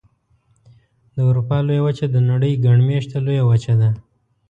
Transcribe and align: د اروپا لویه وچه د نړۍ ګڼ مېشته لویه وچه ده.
د 1.15 1.17
اروپا 1.29 1.57
لویه 1.67 1.83
وچه 1.85 2.05
د 2.11 2.17
نړۍ 2.29 2.53
ګڼ 2.65 2.77
مېشته 2.89 3.17
لویه 3.25 3.43
وچه 3.49 3.73
ده. 3.81 3.89